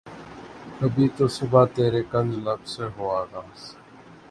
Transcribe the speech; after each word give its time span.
کبھی 0.77 1.07
تو 1.15 1.25
صبح 1.37 1.63
ترے 1.73 2.01
کنج 2.11 2.31
لب 2.45 2.61
سے 2.73 2.85
ہو 2.95 3.05
آغاز 3.21 3.59